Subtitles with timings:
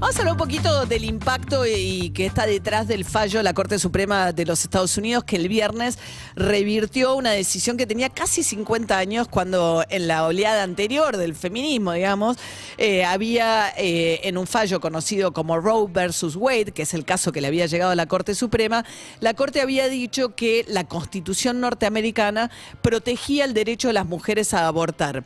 [0.00, 3.52] Vamos a hablar un poquito del impacto y que está detrás del fallo de la
[3.52, 5.98] Corte Suprema de los Estados Unidos que el viernes
[6.34, 11.92] revirtió una decisión que tenía casi 50 años cuando en la oleada anterior del feminismo,
[11.92, 12.38] digamos,
[12.78, 17.30] eh, había eh, en un fallo conocido como Roe versus Wade, que es el caso
[17.30, 18.86] que le había llegado a la Corte Suprema,
[19.20, 24.66] la Corte había dicho que la Constitución norteamericana protegía el derecho de las mujeres a
[24.66, 25.24] abortar.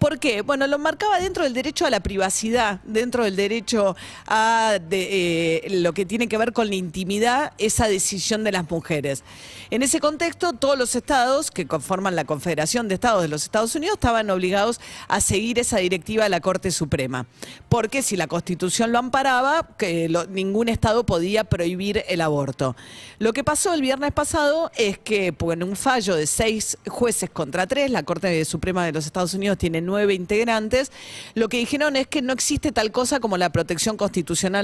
[0.00, 0.42] ¿Por qué?
[0.42, 3.94] Bueno, lo marcaba dentro del derecho a la privacidad, dentro del derecho
[4.26, 9.24] a eh, lo que tiene que ver con la intimidad, esa decisión de las mujeres.
[9.70, 13.74] En ese contexto, todos los estados que conforman la Confederación de Estados de los Estados
[13.74, 17.26] Unidos estaban obligados a seguir esa directiva de la Corte Suprema.
[17.68, 22.76] Porque si la Constitución lo amparaba, que ningún estado podía prohibir el aborto.
[23.18, 27.30] Lo que pasó el viernes pasado es que pues, en un fallo de seis jueces
[27.30, 30.92] contra tres, la Corte Suprema de los Estados Unidos tiene nueve integrantes,
[31.34, 34.05] lo que dijeron es que no existe tal cosa como la protección constitucional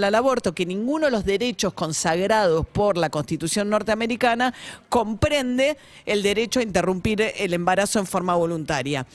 [0.04, 4.54] al aborto, que ninguno de los derechos consagrados por la Constitución norteamericana
[4.88, 5.76] comprende
[6.06, 9.06] el derecho a interrumpir el embarazo en forma voluntaria.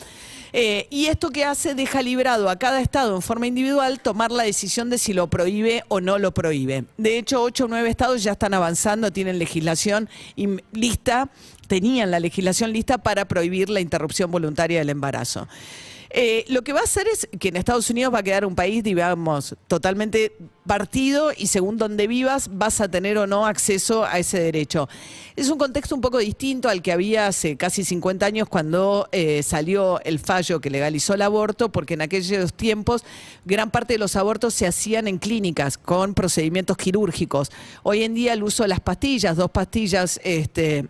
[0.53, 4.43] Eh, y esto que hace deja librado a cada estado en forma individual tomar la
[4.43, 6.85] decisión de si lo prohíbe o no lo prohíbe.
[6.97, 10.09] De hecho, ocho o nueve estados ya están avanzando, tienen legislación
[10.71, 11.29] lista,
[11.67, 15.47] tenían la legislación lista para prohibir la interrupción voluntaria del embarazo.
[16.19, 18.55] Eh, lo que va a hacer es que en Estados Unidos va a quedar un
[18.55, 24.17] país, digamos, totalmente partido y según donde vivas vas a tener o no acceso a
[24.17, 24.89] ese derecho.
[25.35, 29.43] Es un contexto un poco distinto al que había hace casi 50 años cuando eh,
[29.43, 33.05] salió el fallo que legalizó el aborto, porque en aquellos tiempos
[33.45, 37.51] gran parte de los abortos se hacían en clínicas con procedimientos quirúrgicos.
[37.83, 40.87] Hoy en día el uso de las pastillas, dos pastillas, este,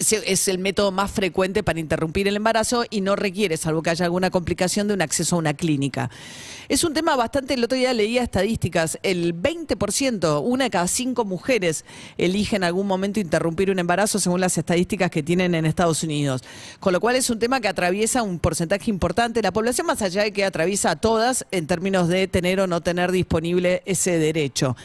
[0.00, 4.06] es el método más frecuente para interrumpir el embarazo y no requiere, salvo que haya
[4.06, 6.10] alguna complicación, de un acceso a una clínica.
[6.68, 11.24] Es un tema bastante, el otro día leía estadísticas, el 20%, una de cada cinco
[11.24, 11.84] mujeres
[12.16, 16.42] elige en algún momento interrumpir un embarazo según las estadísticas que tienen en Estados Unidos.
[16.80, 20.02] Con lo cual es un tema que atraviesa un porcentaje importante de la población, más
[20.02, 24.18] allá de que atraviesa a todas en términos de tener o no tener disponible ese
[24.18, 24.76] derecho.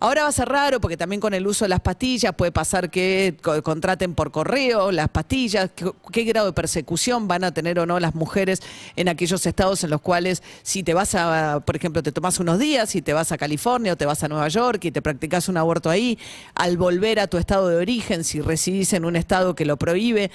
[0.00, 2.90] Ahora va a ser raro porque también con el uso de las pastillas puede pasar
[2.90, 5.70] que co- contraten por correo las pastillas,
[6.12, 8.60] qué, grado de persecución van a tener o no las mujeres
[8.96, 12.58] en aquellos estados en los cuales si te vas a, por ejemplo, te tomas unos
[12.58, 15.48] días, si te vas a California o te vas a Nueva York y te practicas
[15.48, 16.18] un aborto ahí,
[16.54, 20.30] al volver a tu estado de origen, si residís en un estado que lo prohíbe,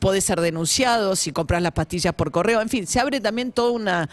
[0.00, 3.70] podés ser denunciado, si compras las pastillas por correo, en fin, se abre también toda
[3.70, 4.08] una...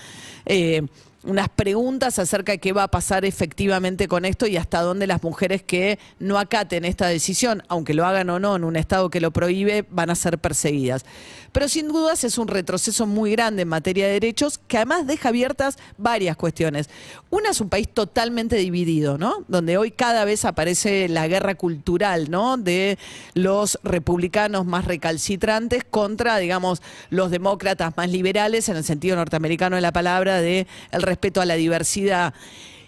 [0.45, 0.83] eh,
[1.23, 5.23] unas preguntas acerca de qué va a pasar efectivamente con esto y hasta dónde las
[5.23, 9.21] mujeres que no acaten esta decisión, aunque lo hagan o no en un estado que
[9.21, 11.05] lo prohíbe, van a ser perseguidas.
[11.53, 15.29] Pero sin dudas es un retroceso muy grande en materia de derechos que además deja
[15.29, 16.89] abiertas varias cuestiones.
[17.29, 19.45] Una es un país totalmente dividido, ¿no?
[19.47, 22.57] Donde hoy cada vez aparece la guerra cultural, ¿no?
[22.57, 22.97] De
[23.35, 26.81] los republicanos más recalcitrantes contra, digamos,
[27.11, 31.45] los demócratas más liberales en el sentido norteamericano de la palabra de el respeto a
[31.45, 32.33] la diversidad.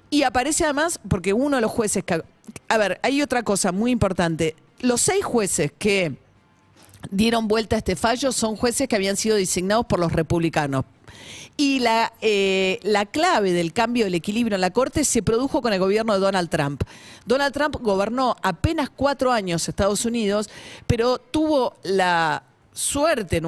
[0.10, 2.22] Y aparece además porque uno de los jueces que
[2.68, 4.56] a ver, hay otra cosa muy importante.
[4.80, 6.16] Los seis jueces que
[7.12, 10.86] dieron vuelta a este fallo son jueces que habían sido designados por los republicanos.
[11.58, 15.72] Y la, eh, la clave del cambio del equilibrio en la Corte se produjo con
[15.72, 16.84] el gobierno de Donald Trump.
[17.26, 20.50] Donald Trump gobernó apenas cuatro años Estados Unidos,
[20.86, 22.44] pero tuvo la
[22.76, 23.42] suerte,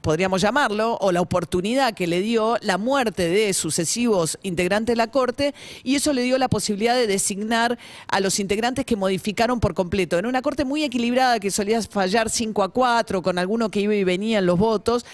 [0.00, 5.10] podríamos llamarlo, o la oportunidad que le dio la muerte de sucesivos integrantes de la
[5.10, 5.54] Corte,
[5.84, 10.18] y eso le dio la posibilidad de designar a los integrantes que modificaron por completo.
[10.18, 13.94] En una Corte muy equilibrada que solía fallar 5 a 4, con alguno que iba
[13.94, 15.04] y venía en los votos.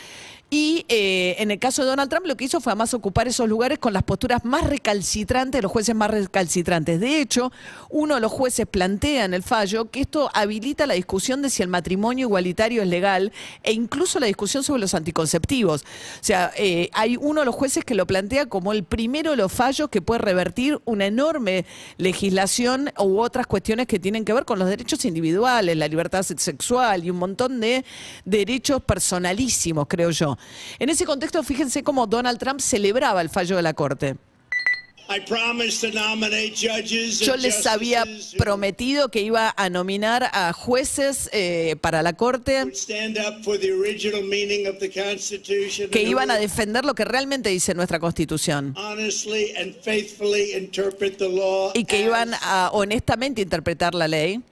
[0.49, 3.49] Y eh, en el caso de Donald Trump lo que hizo fue además ocupar esos
[3.49, 7.01] lugares con las posturas más recalcitrantes, los jueces más recalcitrantes.
[7.01, 7.51] De hecho,
[7.91, 11.65] uno de los jueces plantea en el fallo que esto habilita la discusión de si
[11.65, 13.33] el matrimonio igualitario es legal
[13.65, 15.83] e incluso la discusión sobre los anticonceptivos.
[15.83, 19.39] O sea, eh, hay uno de los jueces que lo plantea como el primero de
[19.39, 21.67] los fallos que puede revertir una enorme
[21.99, 27.05] legislación u otras cuestiones que tienen que ver con los derechos individuales, la libertad sexual
[27.05, 27.85] y un montón de
[28.25, 30.36] derechos personalísimos, creo yo.
[30.79, 34.17] En ese contexto, fíjense cómo Donald Trump celebraba el fallo de la Corte.
[37.21, 38.05] Yo les había
[38.37, 42.65] prometido que iba a nominar a jueces eh, para la Corte
[45.91, 48.75] que iban a defender lo que realmente dice nuestra Constitución
[51.75, 54.43] y que iban a honestamente interpretar la ley.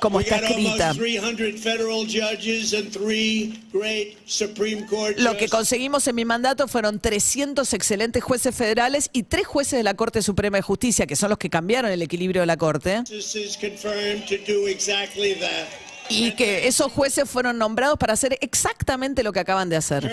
[0.00, 0.90] Como está escrita.
[0.90, 6.66] almost 300 federal judges and three great Supreme Court Lo que conseguimos en mi mandato
[6.68, 11.16] fueron 300 excelentes jueces federales y tres jueces de la Corte Suprema de Justicia, que
[11.16, 13.02] son los que cambiaron el equilibrio de la Corte.
[16.08, 20.10] Y que esos jueces fueron nombrados para hacer exactamente lo que acaban de hacer.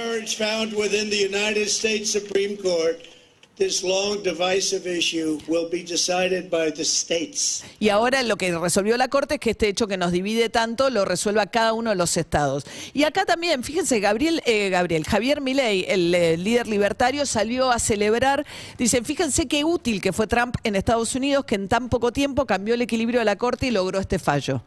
[3.58, 4.78] Courage found within the United States Supreme Court.
[4.78, 7.64] This long divisive issue will be decided by the states.
[7.80, 10.90] Y ahora lo que resolvió la Corte es que este hecho que nos divide tanto
[10.90, 12.66] lo resuelva cada uno de los estados.
[12.94, 17.80] Y acá también, fíjense, Gabriel, eh, Gabriel Javier Milei, el eh, líder libertario, salió a
[17.80, 18.46] celebrar.
[18.78, 22.46] Dicen, fíjense qué útil que fue Trump en Estados Unidos, que en tan poco tiempo
[22.46, 24.64] cambió el equilibrio de la Corte y logró este fallo.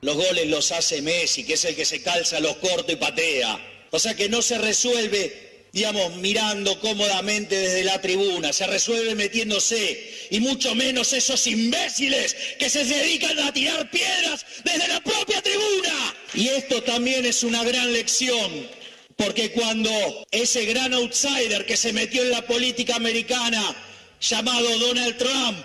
[0.00, 3.58] Los goles los hace Messi, que es el que se calza los cortos y patea.
[3.90, 5.43] O sea que no se resuelve,
[5.74, 10.28] digamos, mirando cómodamente desde la tribuna, se resuelve metiéndose.
[10.30, 16.14] Y mucho menos esos imbéciles que se dedican a tirar piedras desde la propia tribuna.
[16.32, 18.68] Y esto también es una gran lección.
[19.16, 19.90] Porque cuando
[20.30, 23.74] ese gran outsider que se metió en la política americana,
[24.20, 25.58] llamado Donald Trump,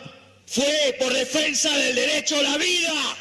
[0.47, 3.17] fue por defensa del derecho a la vida,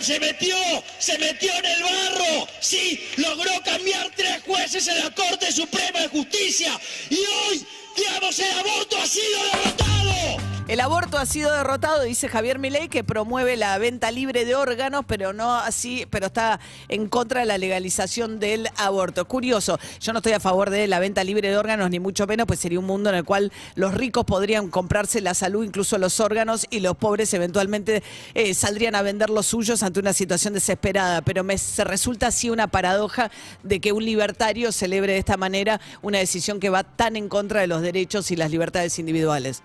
[0.00, 0.56] se metió,
[0.98, 6.08] se metió en el barro, sí, logró cambiar tres jueces en la Corte Suprema de
[6.08, 6.78] Justicia
[7.10, 7.66] y hoy,
[7.96, 9.67] digamos, el aborto ha sido derrotado.
[10.78, 15.04] El aborto ha sido derrotado, dice Javier Milei, que promueve la venta libre de órganos,
[15.08, 19.26] pero no así, pero está en contra de la legalización del aborto.
[19.26, 22.46] Curioso, yo no estoy a favor de la venta libre de órganos, ni mucho menos,
[22.46, 26.20] pues sería un mundo en el cual los ricos podrían comprarse la salud, incluso los
[26.20, 28.04] órganos, y los pobres eventualmente
[28.34, 31.22] eh, saldrían a vender los suyos ante una situación desesperada.
[31.22, 33.32] Pero me se resulta así una paradoja
[33.64, 37.62] de que un libertario celebre de esta manera una decisión que va tan en contra
[37.62, 39.64] de los derechos y las libertades individuales.